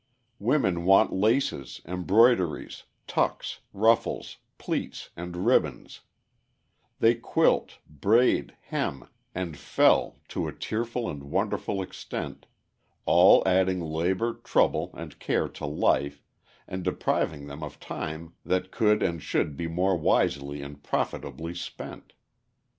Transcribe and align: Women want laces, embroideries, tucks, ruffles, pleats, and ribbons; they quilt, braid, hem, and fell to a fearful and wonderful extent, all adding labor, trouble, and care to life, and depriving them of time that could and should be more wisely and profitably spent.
Women 0.39 0.83
want 0.85 1.13
laces, 1.13 1.79
embroideries, 1.85 2.85
tucks, 3.05 3.59
ruffles, 3.71 4.37
pleats, 4.57 5.11
and 5.15 5.45
ribbons; 5.45 6.01
they 6.99 7.13
quilt, 7.13 7.77
braid, 7.87 8.57
hem, 8.69 9.07
and 9.35 9.55
fell 9.55 10.17
to 10.29 10.47
a 10.47 10.53
fearful 10.53 11.07
and 11.07 11.25
wonderful 11.25 11.83
extent, 11.83 12.47
all 13.05 13.43
adding 13.47 13.79
labor, 13.79 14.33
trouble, 14.43 14.89
and 14.97 15.19
care 15.19 15.47
to 15.49 15.67
life, 15.67 16.23
and 16.67 16.83
depriving 16.83 17.45
them 17.45 17.61
of 17.61 17.79
time 17.79 18.33
that 18.43 18.71
could 18.71 19.03
and 19.03 19.21
should 19.21 19.55
be 19.55 19.67
more 19.67 19.95
wisely 19.95 20.63
and 20.63 20.81
profitably 20.81 21.53
spent. 21.53 22.13